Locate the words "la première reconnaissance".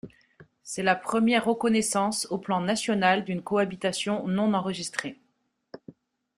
0.81-2.25